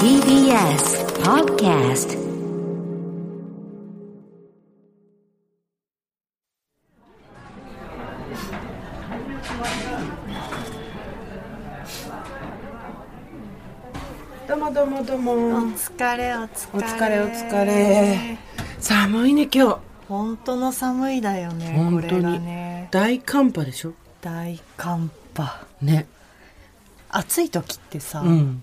[0.00, 2.20] TBS Podcast
[14.48, 15.32] どうもどうもどうも。
[15.32, 15.36] お
[15.72, 16.78] 疲れお疲れ。
[16.78, 18.38] お疲れお疲れ。
[18.80, 19.76] 寒いね今日。
[20.08, 22.08] 本当の寒いだよね本当に。
[22.10, 22.88] これがね。
[22.90, 23.92] 大寒波でしょ？
[24.20, 25.64] 大寒波。
[25.82, 26.06] ね
[27.12, 28.62] 暑い時ってさ、うん。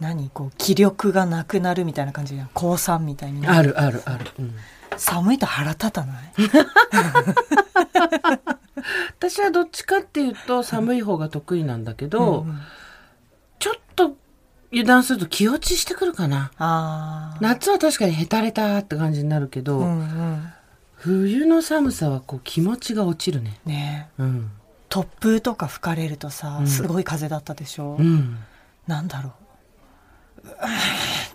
[0.00, 4.54] 何こう気力がなくなるみたいな感じで高山みたいになあるあるある、うん。
[4.96, 6.32] 寒いと腹立たない？
[9.18, 12.60] 私はどっちかっていうと寒い方が得意なんだけど、うんうん。
[13.58, 14.16] ちょっと
[14.72, 17.36] 油断すると気落ちしてくるかな。
[17.42, 20.52] 夏は確かにヘタレタって感じになるけど、うんうん。
[20.94, 23.60] 冬の寒さはこう気持ちが落ちるね。
[23.66, 24.08] ね。
[24.16, 24.50] うん
[24.90, 26.66] 突風とか吹かれるとさ、うん。
[26.66, 28.38] すごい風だったでしょ、うん。
[28.86, 29.32] なんだろ
[30.44, 30.48] う。
[30.48, 30.54] うっ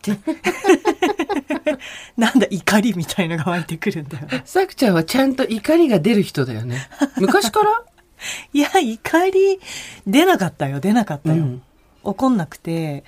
[0.01, 0.19] て。
[2.17, 4.27] なんだ怒りみたいのが湧いてくるんだよ。
[4.27, 6.87] ねさくちゃんはちゃんと怒りが出る人だよね。
[7.17, 7.83] 昔から？
[8.53, 9.59] いや怒り
[10.07, 10.79] 出なかったよ。
[10.79, 11.61] 出なかったよ、うん。
[12.03, 13.03] 怒んなくて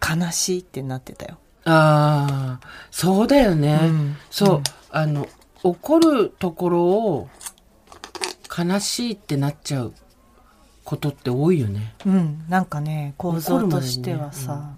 [0.00, 1.38] 悲しいってなってたよ。
[1.64, 4.16] ああそうだよね、うん。
[4.30, 4.62] そう、うん。
[4.90, 5.28] あの
[5.62, 7.28] 怒るところを
[8.58, 9.92] 悲しいってなっちゃう
[10.84, 11.94] ことって多いよね。
[12.06, 12.44] うん。
[12.48, 14.70] なんかね構造としてはさ、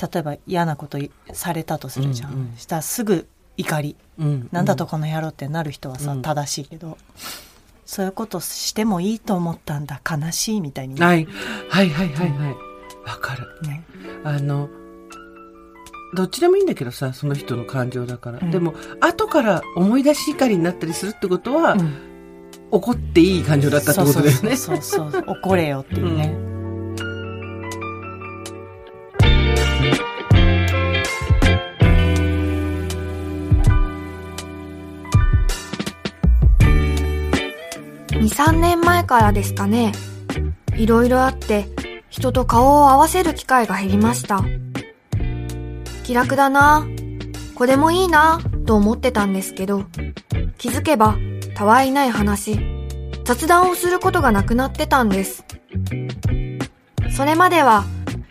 [0.00, 0.98] 例えば嫌なこと
[1.32, 2.56] されたとするじゃん、うんうん。
[2.56, 4.48] したらすぐ怒り、うん。
[4.52, 6.22] なんだとこの野郎ってなる人はさ、うん。
[6.22, 6.96] 正しいけど
[7.84, 10.00] そういうことしてもいいと思ったんだ。
[10.08, 11.26] 悲しいみたいになはい。
[11.68, 12.56] はいはいはいはい。
[13.08, 13.60] わかる。
[13.62, 13.82] ね。
[14.22, 14.68] あの
[16.14, 18.50] どっちでもいいんだけどさその人の感情だから、うん。
[18.52, 22.17] でも後から思い出し怒りになったりするってことは、うん
[22.70, 24.56] 怒っていい感情だったってことだよね。
[24.56, 26.34] そうそうそうそう怒れよっていうね、
[38.10, 39.92] 2、3年前からですかね。
[40.76, 41.68] いろいろあって、
[42.10, 44.44] 人と顔を合わせる機会が減りました。
[46.04, 46.86] 気楽だな、
[47.54, 49.84] これもいいな、と思ってたんですけど、
[50.58, 51.16] 気づけば、
[51.58, 52.56] たわいない話、
[53.24, 55.44] 雑談をすることがなくなってたんです。
[57.10, 57.82] それまでは、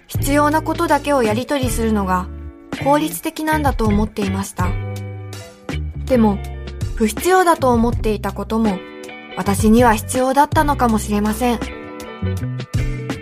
[0.08, 2.30] 必要なことだけをやり取りするのが、
[2.86, 4.70] 効率的なんだと思っていました。
[6.06, 6.40] でも、
[6.96, 8.80] 不必要だと思っていたことも、
[9.36, 11.60] 私には必要だったのかもしれません。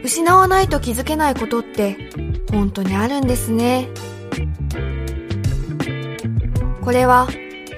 [0.04, 1.98] 失わないと気づけないことって
[2.52, 3.90] 本当にあるんですね。
[6.84, 7.28] これは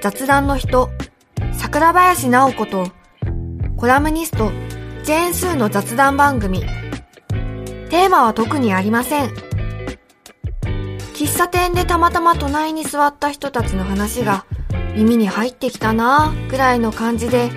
[0.01, 0.89] 雑談の人、
[1.67, 2.87] 桜林直子と
[3.75, 4.53] コラムニスト、
[5.03, 6.61] ジェーンスーの雑談番組。
[6.61, 9.33] テーマは特にありません。
[11.13, 14.45] 喫茶店でたまたま隣に座った人たちの話が
[14.95, 17.51] 耳に入ってきたなぁくらいの感じで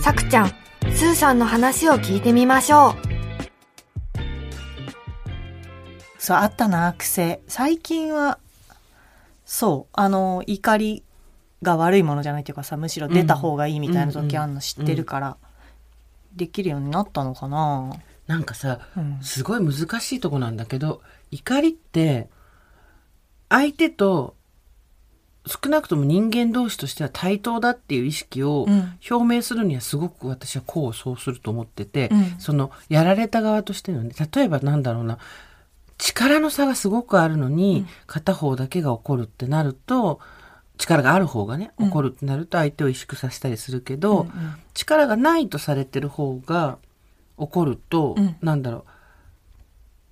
[0.00, 0.48] さくちゃん、
[0.94, 2.94] スーさんの話を聞いてみましょう
[6.18, 7.42] そう、あったな、癖。
[7.48, 8.38] 最近は、
[9.44, 11.03] そう、あの、怒り
[11.64, 15.36] が悪いものじゃないっていうかさ、むしろ出た方がいいみたいな時あるの知ってるから、
[16.36, 17.92] できるようになったのかな。
[18.26, 19.18] なんかさうん。
[19.22, 22.28] すごい難しいとこなんだけど怒りって
[23.48, 24.34] 相手と
[25.46, 28.98] 少なくとも人間同士としては対等だっていう意識をうん。
[29.10, 32.34] 表明するにはすごく私は功を奏すると思ってて、うん。
[32.38, 35.18] そのやられた側としてのね例えばなんだろうな
[35.98, 40.18] 力の差がすごくあるのに、片方だけが怒るってなると
[40.78, 41.88] 力がある方がねうん。
[41.88, 44.54] 怒るってなると相手を萎縮させたりするけど、うんうん。
[44.74, 46.78] 力がないとされてる方が
[47.36, 48.36] 怒ると、うん。
[48.42, 48.84] なんだろう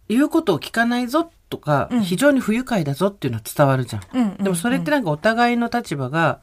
[0.08, 2.02] 言うことを聞かないぞとか、うん。
[2.02, 4.02] 非常に不愉快だぞっていうのは伝わるじゃん。
[4.12, 6.40] うんうんでもそれってなんかお互いの立場が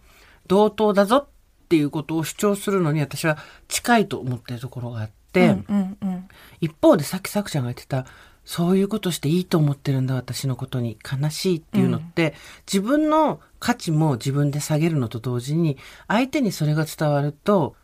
[0.48, 1.28] 同等だぞっ
[1.70, 3.38] ていうことを主張するのに私は
[3.68, 6.28] 近いと思ってるところがあって、うんうんうん。
[6.62, 8.06] 一方でさっきさくちゃんが言ってた
[8.50, 12.34] そういうことしていいと思ってるんだ私のことに悲しいっていうのって、
[12.66, 17.76] 自分の価値も自分で下げるのと同時に相手にそれが伝わると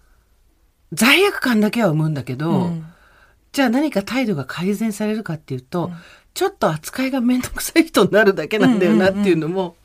[0.91, 2.85] 罪悪感だけは生むんだけど、うん
[3.51, 5.89] じゃあ何か態度が改善されるかっていうと、
[6.33, 9.77] ちょっと扱いがめんどくさい人になるだけなんだよなっていうのも、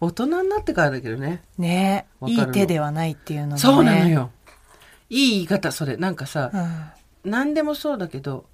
[0.00, 1.42] 大人になってからだけどね。
[1.58, 3.58] ねいい手ではないっていうのもね。
[3.58, 4.30] そうなのよ。
[5.10, 5.98] いい言い方、それ。
[5.98, 6.50] なんかさ、
[7.24, 7.30] うん。
[7.30, 8.46] 何でもそうだけど、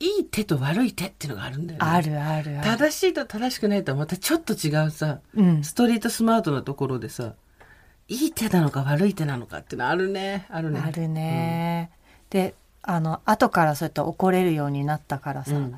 [0.00, 1.86] いい手と悪い手っていうのがあるんだよね。
[1.86, 2.78] あるあるある。
[2.78, 5.62] 正しいと正しくないとはまたちょっと違うさ、うん。
[5.62, 7.34] ストリートスマートなところでさ、
[8.08, 10.46] いい手なのか悪い手なのかっていうのあるね。
[10.48, 10.82] あるね。
[10.84, 11.90] あるね、
[12.30, 15.74] で、あの、後からそうやって怒れるようになったからさ、うん。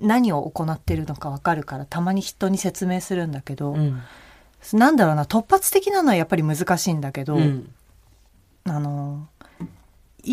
[0.00, 4.00] 何を行ってるのかわかるからたまに人に説明するんだけど、うん
[4.72, 7.72] なんだろうな突発的なのはやっぱり難しいんだけど、うん
[8.64, 9.28] あの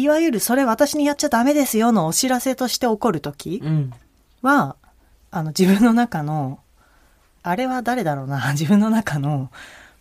[0.02, 3.94] いわゆるそれ私にやっちゃダメですよのお知らせとして起こる時うん。
[4.42, 4.76] は、
[5.32, 6.60] あの自分の中の
[7.44, 9.50] あれは誰だろうな 自分の中の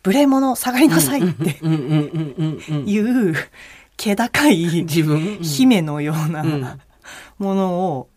[0.04, 2.98] 無礼者下がりなさいってい
[3.30, 3.34] う
[3.96, 5.38] 気高い自分？
[5.42, 6.80] 姫のようなうん。
[7.38, 8.08] ものを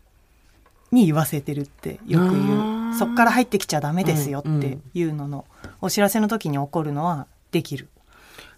[0.90, 2.90] に言わせてるってよくあ言ー。
[2.90, 5.44] うそっから入ってきちゃダメですよっていうのの
[5.80, 7.88] お知らせの時に起こるのはできる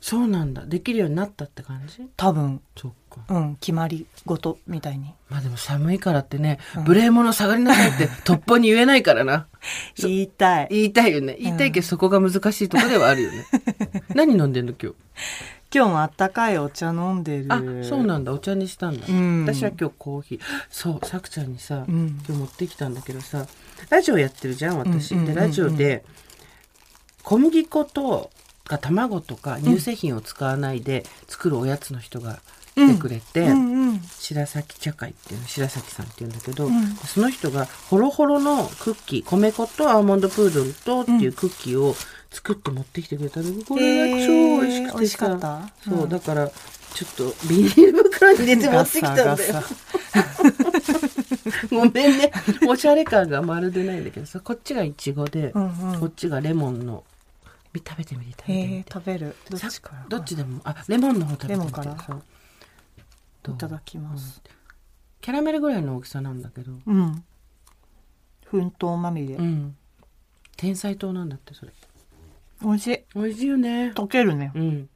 [0.01, 2.09] そうなんだできるようになったって感じ？
[2.17, 9.47] 多分そっかうん決まり事みたいにまあでも寒いからってね、うん無礼者下がりなさいって 突破に言えないからな。
[9.95, 11.37] そ言いたい言いたいよね。
[11.39, 13.45] 言いたいけどそこが難しいところではあるよね。
[14.15, 14.97] 何飲んでんの今日？
[15.73, 18.33] 今日もあったかいお茶飲んでるあ、そうなんだ。
[18.33, 19.07] お茶にしたんだ。
[19.09, 20.41] うん私は今日コーヒー。
[20.69, 23.47] そう、さくちゃんにさ、うん今日持ってきたんだけどさ、
[23.89, 25.15] ラジオやってるじゃん、私。
[25.15, 26.05] で、ラジオで、
[27.23, 28.31] 小麦粉と、
[28.71, 32.39] か卵とか乳製品を使わないで作るおやつの人が
[32.77, 34.01] 来てくれて、うんうん。
[34.01, 36.87] 白崎茶会っていうの白崎さんっていうんだけど、うん。
[36.95, 41.97] その人がホロホロのクッキー米粉とアーモンドプードルとっていうクッキーを
[42.31, 45.69] 作って持ってきてくれたの、これが超美味しくてさ、美味しかった。
[45.85, 46.09] そう、うん。
[46.09, 49.37] だからちょっとビニール袋に入れて持ってきたんだよ。
[51.71, 52.31] ごめんね。
[52.69, 56.01] おしゃれ感がまるでないんだけどさこっちがイチゴで、うんうん。
[56.01, 57.10] こっちがレモンのみ
[57.79, 58.93] 食べてみて食べてみて。
[58.93, 59.37] 食べる。
[59.49, 60.05] どっさちから？
[60.09, 61.49] どっちでもあレモンの方食べてみて。
[61.49, 61.97] レモンから？
[63.49, 64.43] いただきます。
[65.21, 66.73] キャラメルぐらいの大きさなんだけど。
[66.87, 67.25] うん。
[68.45, 69.37] 奮闘まみれ。
[69.37, 69.77] うん。
[70.57, 71.73] 天才糖なんだってそれ。
[72.63, 73.05] 美味しい。
[73.15, 73.93] 美味しいよね。
[73.95, 74.53] 溶けるね。
[74.55, 74.89] うん。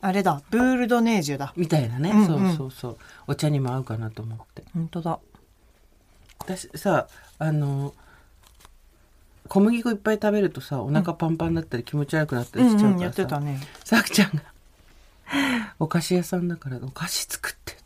[0.00, 0.42] あれだ。
[0.50, 1.52] ブールドネージュだ。
[1.56, 2.26] みたいなね、うんうん。
[2.26, 2.98] そうそうそう。
[3.28, 4.64] お茶にも合うかなと思って。
[4.74, 5.20] 本当だ。
[6.38, 7.08] 私さ
[7.38, 7.94] あの
[9.48, 13.60] 小麦粉いっぱい食べるとさお腹パンパンになったり気持ち悪くなったりしちゃうからさ、ってたね。
[13.84, 14.42] さくちゃんが
[15.78, 17.76] お菓子屋さんだからお菓子作って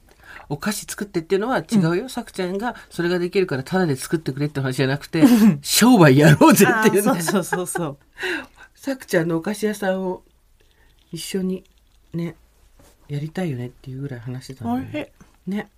[0.49, 5.23] お菓子作ってっていうのは違うよ、さくちゃんがそれができるからタダで作ってくれって話じゃなくて
[5.63, 7.13] 商売やろうぜあっていうね。
[7.13, 7.99] ーそうそうそう
[8.75, 10.23] さくちゃんのお菓子屋さんを
[11.13, 11.65] 一緒に
[12.13, 12.35] ね
[13.09, 15.13] やりたいよねっていうぐらい話してたんだよね
[15.47, 15.69] いね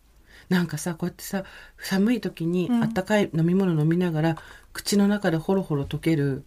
[0.52, 1.44] なんかさこうやってさ
[1.78, 2.82] 寒い時にうん。
[2.82, 4.36] あったかい飲み物飲みながら、
[4.72, 6.44] 口の中でホロホロ溶ける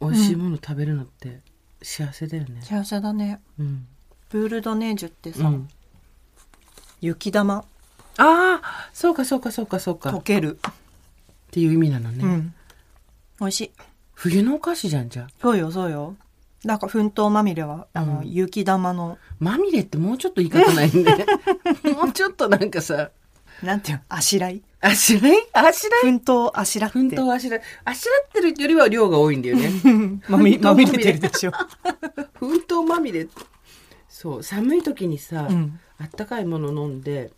[0.00, 1.40] 美味しいもの食べるのって
[1.82, 2.60] 幸せだよね。
[2.62, 3.40] 幸せだね。
[3.58, 3.86] うん、
[4.30, 5.68] ブールドネージュってさ、うん、
[7.00, 7.56] 雪玉。
[7.56, 7.64] あ
[8.16, 10.10] あそうかそうかそうかそうか。
[10.10, 10.58] っ溶ける、
[11.50, 12.54] ていう意味なのね、うん。
[13.40, 13.70] 美味しい。
[14.14, 15.28] 冬のお菓子じゃんじゃあ。
[15.40, 16.16] そうよそうよ
[16.64, 18.30] なんか奮闘まみれはあの、うん。
[18.30, 19.18] 雪玉の。
[19.38, 21.26] まみれってもうちょっと言い方ないんで。
[21.92, 23.10] もうちょっとなんかさ。
[23.62, 24.04] なんていうの？
[24.08, 24.62] あしらい？
[24.80, 25.36] あしらい？
[25.52, 26.00] あしらい？
[26.02, 26.98] 奮闘あしらって。
[26.98, 27.60] 奮闘あしらい。
[27.84, 29.70] あしらってるよりは量が多いんだよね。
[30.28, 31.52] まみまみれてるでしょ、
[32.34, 33.28] 奮闘まみれ。
[34.08, 37.32] そう寒い時にさ、うん、あったかいもの飲んで。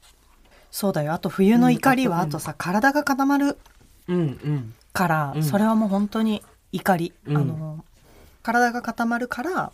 [0.71, 1.13] そうだよ。
[1.13, 3.59] あと冬の怒りは、うんあとさ体が固まる
[4.09, 4.75] うんうん。
[4.93, 5.43] から、うん。
[5.43, 7.37] それはもう本当に怒り、うん。
[7.37, 7.85] あの
[8.47, 9.73] 体が固まるから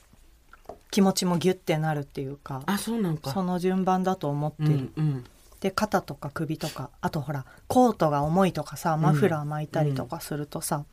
[0.90, 3.30] 気持ちもギュッてなるっていうかあそうなんか。
[3.30, 4.62] その順番だと思って。
[4.62, 5.24] うる、んうん。
[5.60, 10.84] で肩とか首とかあとほらコートが重いとかさマフラー巻いたりとかするとさ、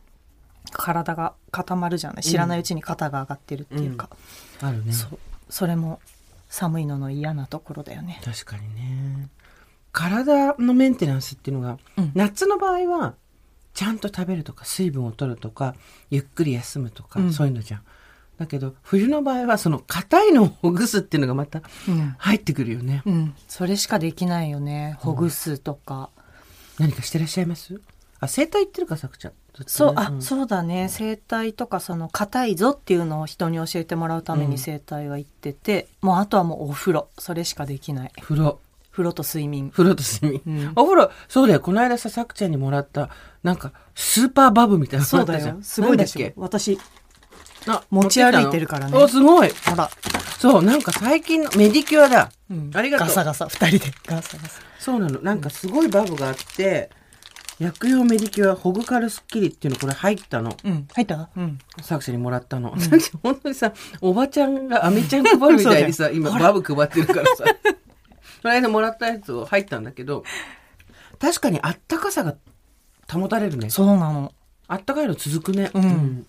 [0.72, 2.24] 体が固まるじゃない？
[2.24, 4.10] 知らないうちに肩が上がってるっていうか、
[4.62, 4.94] あるね。
[5.50, 6.02] それも
[6.50, 8.20] 寒いのの嫌なところだよね。
[8.26, 9.30] 確かにね。
[9.92, 12.12] 体のメンテナンスっていうのが、うん。
[12.14, 13.16] 夏の場合は
[13.80, 15.74] ちゃんと食べるとか水分を取るとか
[16.10, 17.32] ゆっくり休むとか、うん。
[17.32, 17.82] そういうのじゃん。
[18.38, 22.14] だけど冬の場合はその硬いのをほぐすっていうのがまたうん。
[22.18, 24.98] 入ってくるよね、うん、それしかできないよね。
[25.00, 26.10] ほぐすとか、
[26.78, 27.80] 何かしてらっしゃいます？
[28.20, 29.32] あ整体行ってるかさくちゃん。
[29.66, 30.22] そうあ、ん。
[30.22, 30.90] そうだね。
[30.90, 34.52] 整体とかその硬いぞっていうのを人に教えてもらうためうん。
[34.52, 37.08] に整体は行ってて、もうあとはもうお風呂。
[37.18, 38.12] それしかできない。
[38.20, 38.60] 風呂
[38.92, 39.70] 風呂と睡眠。
[39.70, 40.72] 風呂と睡眠、うん。
[40.76, 41.60] お風呂そうだよ。
[41.60, 43.10] この間ささくちゃんにもらった
[43.44, 45.58] なんかスーパーバブみたいなのそうだよ。
[45.62, 46.84] すごいでしょなんだっ私け
[47.68, 48.98] あ持ち歩いてるからね。
[48.98, 49.50] おすごい。
[49.50, 49.90] ほら、
[50.40, 52.32] そうなんか最近のメディキュアだ。
[52.50, 52.72] うん。
[52.74, 53.08] ありがとう。
[53.08, 53.48] ガサガサ。
[53.48, 53.92] 二人で。
[54.06, 54.62] ガサガサ。
[54.80, 55.20] そうなの。
[55.22, 56.90] なんかすごいバブがあって
[57.60, 60.56] 薬用メディキュアホグカルスッキリっていうのこれ入ったの。
[60.64, 60.88] うん。
[60.94, 61.30] 入った？
[61.36, 61.60] うん。
[61.82, 67.44] 作者にもらったの、さっき本当にさおばちゃんがアメちゃん配るみたいにさ今バブ配ってるからさ
[68.42, 70.24] この間もらったやつを入ったんだけど
[71.20, 72.36] 確かにあったかさが
[73.12, 73.70] 保たれるね。
[73.70, 74.34] そうなの。
[74.68, 75.72] あったかいの続くね。
[75.74, 76.28] うん。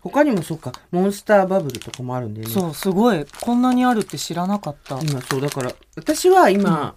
[0.00, 0.72] 他にもそうか。
[0.90, 2.54] モンスターバブルとかもあるんだよね。
[2.54, 3.26] そうすごい。
[3.40, 5.00] こんなにあるって知らなかった。
[5.00, 6.94] 今そうだから私は今、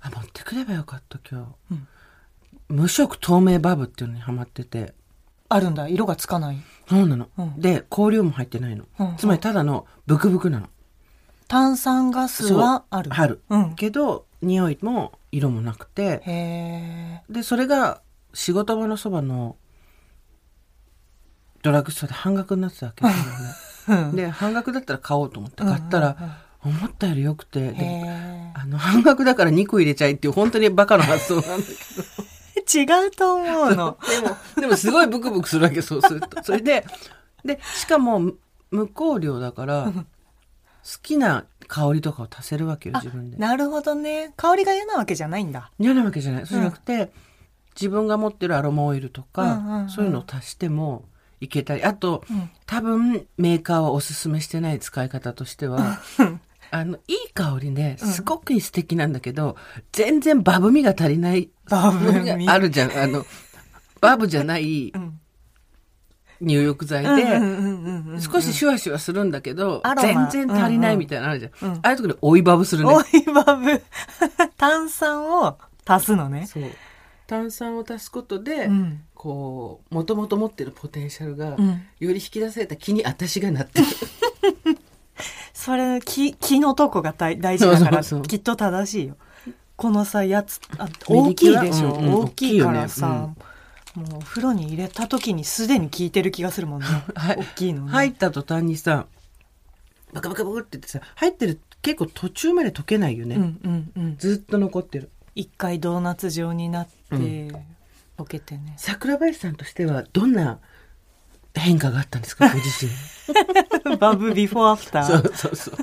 [0.00, 1.88] あ持ってくればよかった今日、うん。
[2.76, 4.94] 無色透明バブっていうのにハマってて。
[5.48, 5.88] あるんだ。
[5.88, 6.58] 色がつかない。
[6.88, 7.28] そうなの。
[7.36, 7.60] うん。
[7.60, 8.84] で、香料も入ってないの。
[8.98, 9.16] うん。
[9.16, 10.68] つまりただのブクブクなの。
[11.50, 13.10] 炭酸ガスはある。
[13.12, 13.42] ある。
[13.50, 13.74] うん。
[13.74, 18.02] けど、匂いも色もなくて、へで、それが
[18.32, 19.56] 仕事場のそばの
[21.62, 24.10] ドラッグストアで半額になってたわけですよね。
[24.12, 24.16] え。
[24.16, 28.52] で、半額だったら買おうと思って買ったら、思ったより良くて、へでえ。
[28.54, 31.72] あの、半額だから2個入れちゃいっていう本当にバカな発想なんだけ
[32.80, 32.80] ど。
[32.80, 33.98] 違うと思うの。
[34.08, 36.44] でも、でもすごいブクブクするわけ、そうすると。
[36.44, 36.86] それで、
[37.44, 38.38] で、しかもむ
[38.70, 40.04] 無香料だから、好
[41.02, 43.36] きな香りとかを足せるわけよ、自分で。
[43.36, 44.32] なるほどね。
[44.36, 45.70] 香りが嫌なわけじゃないんだ。
[45.78, 46.46] 嫌なわけじゃない。
[46.46, 47.12] そうじゃなくて、
[47.74, 51.04] 自分が持ってるアロマオイルとか、うんうんうんそういうのを足しても
[51.40, 55.98] いけたり、あと、うん多分メーカーはおすすめしてない使い方としては、
[56.70, 59.56] あの、いい香りで、すごく素敵なんだけど、
[59.90, 62.92] 全然バブみが足りないバブみがあるじゃん。
[62.92, 63.26] あの、
[64.00, 65.20] バブじゃないん
[66.40, 71.72] 入浴剤で、少しシュワシュワするんだけど、全然足りないみたいなのあるじゃん。
[71.76, 72.94] ああいうところで追いバブするね。
[72.94, 73.82] オイバブ。
[74.56, 76.46] 炭酸を足すのね。
[76.46, 76.64] そう。
[77.26, 83.86] 炭酸を足すことで、うんこう、もともと持ってるポテンシャルが、うんより引き出された気に私がなってる。
[85.52, 89.16] それ、気、気のとこが大大事だから、きっと正しいよ。
[89.76, 93.28] このさ、やつ、あ右大利きいでしょ、う大きいから大さ、
[93.94, 96.86] もうお風呂に入れた時にすでに効いてる気がするもんね。
[97.14, 97.90] はい大きいのね。
[97.90, 99.06] 入った途端にさ、
[100.12, 103.36] バカバカバカって言ってさ、入ってる結構途中まで溶けないよね。
[103.36, 104.16] うんうんうん。
[104.18, 105.10] ずっと残ってる。
[105.34, 107.64] 一回ドーナツ状になって、うん
[108.18, 108.74] 溶けてね。
[108.76, 110.58] 桜林さんとしては、どんな
[111.54, 112.68] 変化があったんですか、ご自
[113.88, 113.96] 身？
[113.96, 115.30] バブビフォーアフタそー。
[115.30, 115.74] うそうそう。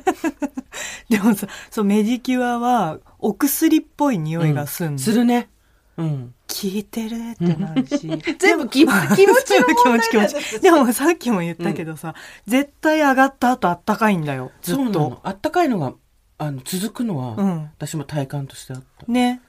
[1.09, 4.99] でもさ、そう、メディキュアは、お薬っぽい匂いがすんの。
[4.99, 5.49] するね。
[5.97, 6.33] うん。
[6.61, 7.99] 効いてるってなるし。
[8.39, 10.59] 全部 気持ち、気持ちの気持ち気持ち。
[10.61, 12.15] でもさっきも言ったけどさ、
[12.47, 14.51] 絶対上がった後あったかいんだよ。
[14.61, 15.19] ずっと。。
[15.23, 15.93] あったかいのが、
[16.39, 19.11] あの、続くのは、うん私も体感としてあった。
[19.11, 19.41] ね。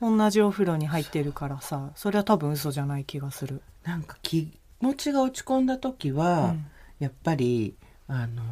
[0.00, 3.62] 同じお風呂に入ってるからさ、それは多分嘘じゃない気がする。
[3.84, 6.66] なんか気持ちが落ち込んだ時は、うん
[7.00, 7.74] やっぱり
[8.06, 8.44] あのー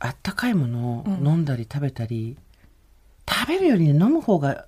[0.00, 2.36] あったかいものをうん飲んだり食べたり、
[3.28, 4.66] 食べるよりね飲む方が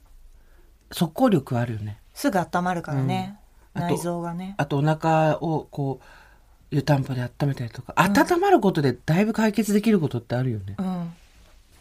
[0.90, 3.34] 速攻力はあるよねすぐ温まるからね。
[3.34, 3.40] うん
[3.72, 4.54] 内臓がね。
[4.58, 6.04] あとお腹をこう
[6.74, 11.12] 湯たんぽで温めたりとか、温まることでだいぶ解決できることってあるよねうん。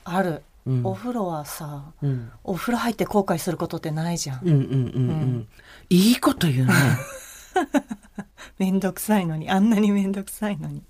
[0.04, 0.44] ある。
[0.66, 4.40] うんお風呂はさ、うんお風呂入って後悔することってないじゃん。
[4.44, 5.48] うんうんうんうん、
[5.90, 6.74] いいこと言うね
[8.60, 10.84] めんどくさいのに、あんなにめんどくさいのに。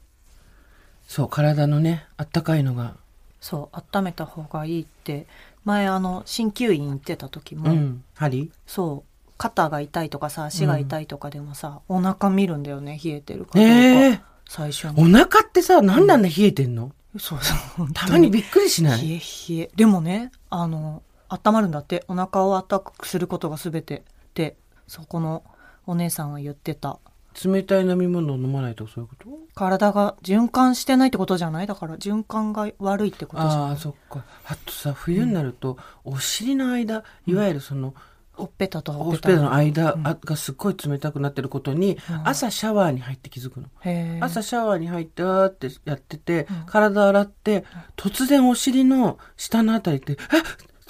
[1.08, 2.96] そう体のねあったかいのが
[3.42, 5.28] そう、温めた方がいいって、
[5.66, 8.52] 前あの、鍼灸院行ってた時も、うん針？
[8.66, 13.72] そう、肩が痛いとかさ、足が痛いとかでもさ、お腹見るんだよね、冷えてるかどうか。
[13.72, 15.14] ええ最初おに。
[15.14, 17.94] 腹ってさ何なんだ冷えてんの、そうそう。
[17.94, 19.08] たまにびっくりしない？
[19.08, 19.20] 冷え
[19.54, 19.72] 冷え。
[19.76, 24.02] でもね、あの、温まるんだって、お腹を温かくすることが全てっ
[24.34, 24.56] て、
[24.88, 25.44] そこの
[25.86, 26.98] お姉さんは言ってた。
[27.44, 29.30] 冷たい飲み物を飲まないとかそういうこと？
[29.56, 31.68] 体が循環してないってことじゃない？
[31.68, 34.24] だから循環が悪いってことじゃああないそっか。
[34.46, 37.94] あとさ冬になると、お尻の間いわゆるその、
[38.34, 42.28] ほっぺたとほおっっぺたの間あがすっごい冷たくなってることに、うん。
[42.28, 43.68] 朝シャワーに入って気づくの。
[43.82, 46.66] へえ朝シャワーに入ってあーってやってて、うん。
[46.66, 47.66] 体洗って
[47.98, 50.18] 突然お尻の下のあたりって「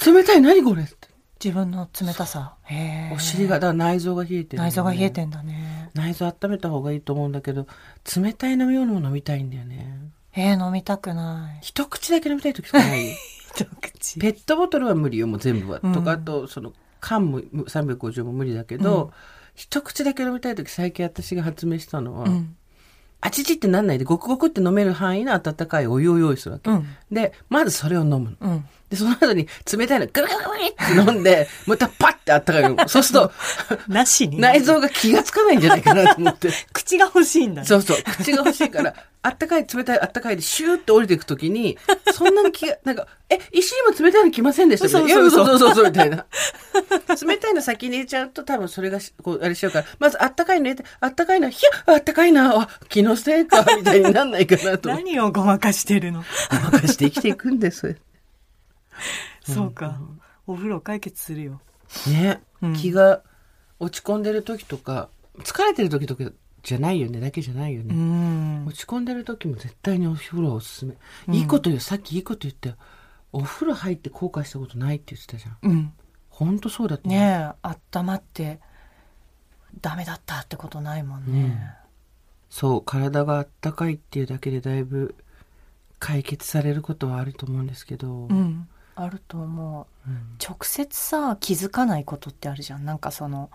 [0.06, 0.12] え？
[0.12, 0.42] 冷たい？
[0.42, 1.10] 何これ!」って。
[1.44, 2.56] 自分の冷たさ。
[2.64, 5.59] へえお尻がだ内臓が冷えてる、内臓が冷えてんだね
[5.94, 7.68] 内臓温めた方がいいと思うんだけど
[8.16, 10.00] 冷たい飲み物も飲みたいんだよね。
[10.36, 11.60] えー、飲みたくない。
[11.62, 13.10] 一口だけ飲みたい時とかない？
[13.56, 14.20] 一口。
[14.20, 15.94] ペットボトルは無理よもう全部は、うん。
[15.94, 19.12] とかあとその缶も350も無理だけど、うん。
[19.56, 22.56] 一口だけ飲みたい時最近私が発明したのは、うん。
[23.22, 26.88] あちちってなんないでごくごくって飲める範囲の温かいお湯を用意するわけ、うん。
[27.12, 28.38] でまずそれを飲むの。
[28.42, 32.76] うんでその後に冷たいのグビグビグビって飲んでまたパッてあったかいの。
[32.90, 33.32] そうすると
[33.88, 34.40] なしに。
[34.40, 36.50] 内臓が気がつかないんじゃないかなと思って。
[36.74, 37.68] 口が欲しいんだね。
[37.68, 37.98] そうそう。
[38.04, 41.78] 口が欲しいからあったかい冷たいあったかいでシューって降りていくときに
[42.14, 46.26] そんなに気がなんかえ石にも冷たいの来ませんでしたみたいなそうそうそうそうみたいな。
[47.28, 54.90] 冷たいの先に入れちゃうと多分それがしこうあれしちゃうからまずあったかいの入れてあったかいのひゃあったかいなあ気のせいかみたいになんないかなと。
[54.90, 56.24] 何をごまかしてるの？
[56.50, 57.98] ごまかして生きていくんです
[59.44, 60.00] そうか。
[60.48, 61.62] お風呂解決するよ。
[62.08, 62.74] ね、うん。
[62.74, 63.22] 気が
[63.80, 66.26] 落ち込んでる時とか疲れてる時とか
[66.64, 67.20] じゃないよね。
[67.20, 68.66] だけじゃないようね、ん。
[68.66, 70.96] 落ち込んでる時も絶対にお風呂おすすめ、
[71.28, 71.36] うん。
[71.36, 72.76] いいこと言うさっきいいこと言ったよ。
[73.32, 75.58] お風呂入って後悔したことないって言ってたじゃん。
[75.62, 75.94] うん。
[76.30, 77.70] 本当そうだと思うねえ。
[77.96, 78.60] 温まって
[79.82, 81.44] ダメだったってことないもんね。
[81.44, 81.74] ね
[82.50, 82.84] そう。
[82.84, 85.16] 体があったかいっていうだけでだいぶ
[86.00, 88.68] 解決されることはあると思うんですけど、うん
[89.02, 90.10] あると思う。
[90.10, 90.36] うん。
[90.44, 92.86] 直接さ気づかないことってあるじゃん。
[92.86, 93.50] なんかその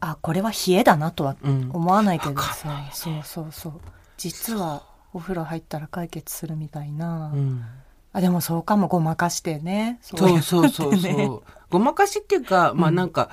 [0.00, 2.90] あこれは冷えだなとはうん思わないけどさ、ないよね。
[2.92, 3.80] そうそうそう。
[4.16, 7.64] 実はお風呂入ったら解決するみたいな、うん。
[8.12, 8.88] あでもそうかも。
[8.88, 9.98] ごまかしてね。
[10.02, 11.42] そうそうそうそう。
[11.70, 13.30] ごまかしっていうか、まあなんか、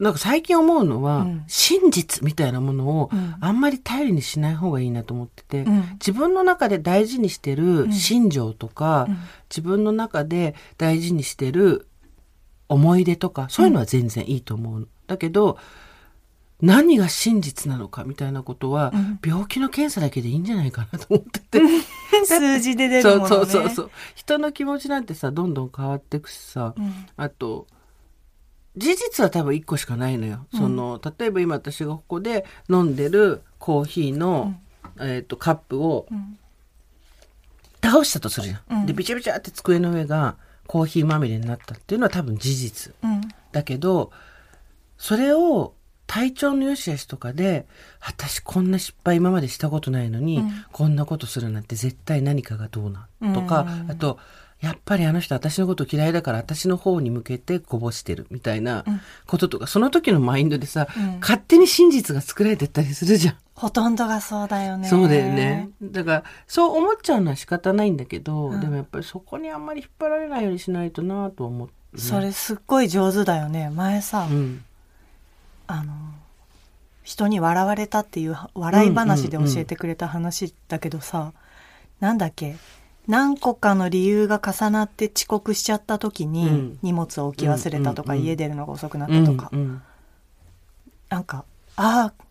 [0.00, 1.44] なんか最近思うのは、うん。
[1.46, 3.34] 真実みたいなものをうん。
[3.40, 5.84] あんまり頼りにしない方がいいなと思ってて、うん。
[5.94, 9.18] 自分の中で大事にしてる心情とか、うん。
[9.48, 11.86] 自分の中で大事にしてる
[12.68, 14.88] 思い出とか、そういうのは全然いいと思う。
[15.06, 15.58] だけど、
[16.60, 19.20] 何が真実なのかみたいなことは、うん。
[19.24, 21.60] 病気の検査だけでいいんじゃないかなと思って て。
[22.26, 23.28] 数字で出るものね。
[23.28, 23.90] そうそうそうそう。
[24.16, 26.92] 人の気持ちなんてさ、どんどん変わってくしさ、うん。
[27.16, 27.66] あと、
[28.76, 30.46] 事実は多分一個しかないのよ。
[30.52, 34.54] その、例えば今私がここで飲んでるコーヒーの、
[35.00, 36.38] えっ、と、カップをん
[37.82, 38.80] 倒したとするじゃん。
[38.80, 42.94] うんで、ビチャビチャって机の上がコーヒーまみれになったっていうのは多分事実。
[43.02, 43.20] うん
[43.52, 44.10] だけど、
[44.98, 45.74] それを
[46.08, 47.66] 体調の良し悪しとかで、
[48.00, 54.18] 私こんな失敗今までしたことないのに、うんこんなことするなんて絶対何かがどうなんとか、うんあと、
[54.60, 58.84] やっぱりあの人私のこと嫌いだから私の方に向けてこぼしてるみたいな
[59.26, 61.18] こととか、その時のマインドでさ、うん。
[61.20, 63.36] 勝手に真実が作られてったりするじゃん。
[63.54, 64.88] ほとんどがそうだよね。
[64.88, 65.68] そうだよね。
[65.82, 68.60] だから、そう思っちゃうのは仕方ないんだけど、うん。
[68.60, 73.70] でもやっぱりそこにあんまり引っ張られないようにしないとなと思って、それすっごい上手だよね。
[73.70, 74.64] 前さ、うん。
[75.66, 75.92] あの
[77.02, 81.32] 人に笑われたっていう笑い話で教えてくれた話だけどさ、
[82.00, 82.56] なんだっけ？
[83.06, 86.78] 何個かの理由が重なって遅刻しちゃった時に、うん。
[86.82, 89.50] 荷物を置き忘れたとか、家出るのが遅くなったとか、
[91.10, 91.44] なんか
[91.76, 92.24] ああ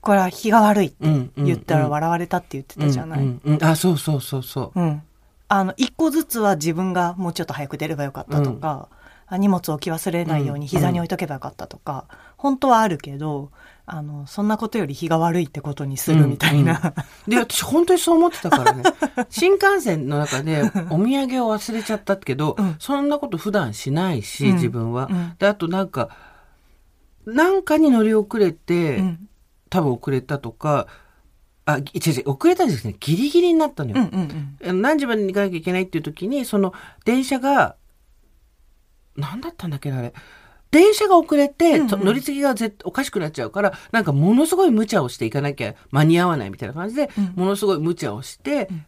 [0.00, 0.96] これは日が悪いって
[1.36, 4.80] 言ったら笑われたって言ってたじゃない、あ、そうそうそうそう。
[4.80, 5.02] うん。
[5.48, 8.88] あの、一個ずつは自分がもうちょっと早く出ればよかったとか、
[9.26, 12.04] あ荷物置き忘れないように膝に置いとけばよかったとか、
[12.36, 13.50] 本当はあるけど、
[13.88, 16.92] あの、そんなことより日が悪いってことにするみたいな。
[17.28, 18.82] で、私本当にそう思ってたからね。
[19.30, 25.08] 新幹線の中でお土産を忘れちゃったけど、うんそんなこと普段しないし、うん自分は。
[25.08, 26.08] うんで、あとなんか、
[27.26, 29.28] なんかに乗り遅れて、うん
[29.68, 30.86] 多分遅れたとか、
[31.64, 32.94] あ、ぎ違う違う、遅れたんですね。
[33.00, 34.08] ギリギリになったのよ。
[34.72, 36.72] 何時までに行かなきゃいけないっていう時に、その
[37.04, 37.74] 電車が、
[39.16, 40.14] 何だったんだっけな、あれ。
[40.76, 41.88] 電車が遅れて、うんうん。
[41.88, 47.32] と乗り継ぎが絶おかしくなっちゃうから、なんかものすごい無茶をしていかなきゃ間に合わないみたいな感じで、うん。
[47.34, 48.84] ものすごい無茶をして、うん。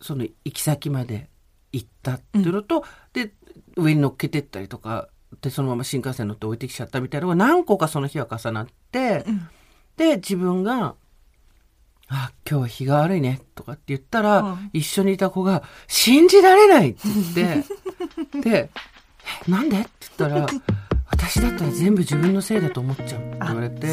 [0.00, 1.28] その行き先まで
[1.72, 3.34] 行ったっていうのと、で、
[3.76, 5.10] 上に乗っけてったりとか、
[5.42, 9.48] で、そのまま新幹線乗って置いてきちゃったみたいなのが何個かその日は重なって、うん。
[9.98, 10.94] で、自分が、
[12.08, 14.70] あ、今日は日が悪いね、とかって言ったら、うん。
[14.72, 17.00] 一緒にいた子が、信じられないって
[17.34, 17.62] 言っ
[18.32, 18.70] て、 で、え
[19.48, 19.80] なんで？
[19.80, 20.46] って言ったら、
[21.10, 23.86] 私だったら全部自分のせいだと思っちゃうって言われて、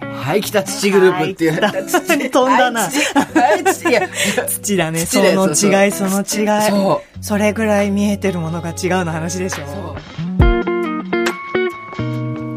[0.00, 1.60] はい、来た土グループっていう。
[1.60, 3.84] はい来た飛んだなはい、土。
[3.86, 4.08] はい、や、
[4.46, 5.06] 土だね。
[5.06, 6.70] その違い、その違い。
[6.70, 9.66] そそれぐらい見えてるものが違うの話でしょ。
[9.66, 9.96] そう。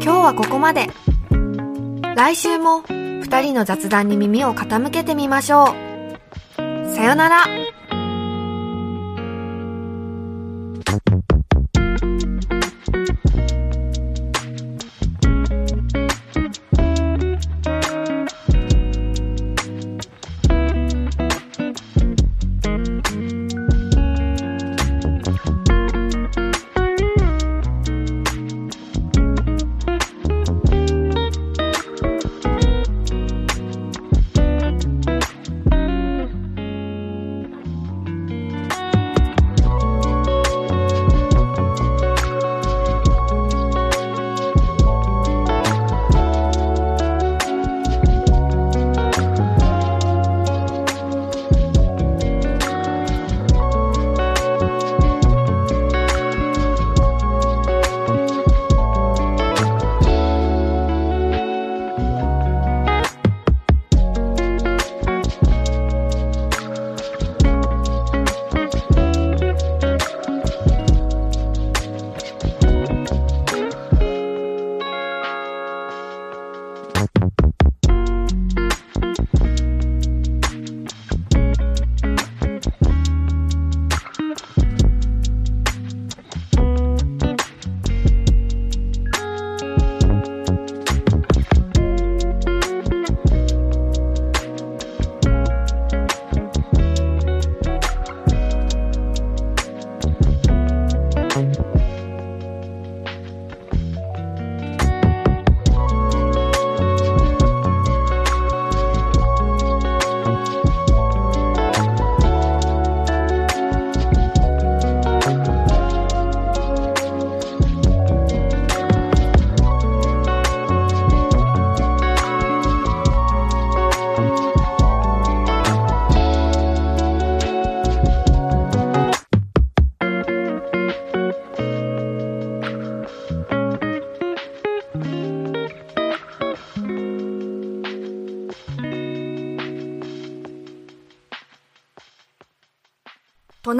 [0.00, 0.88] 日はここまで。
[2.14, 6.94] 来週も二人の雑談に耳を傾けてみましょう。
[6.94, 7.46] さよなら。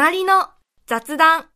[0.02, 0.48] 隣の
[0.84, 1.51] 雑談。